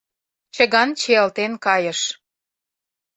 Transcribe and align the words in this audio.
Чыган 0.55 0.89
чиялтен 0.99 1.53
кайыш. 1.65 1.99